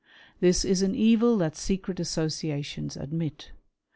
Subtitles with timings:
[0.39, 3.51] This" is an evil that secret associations admit.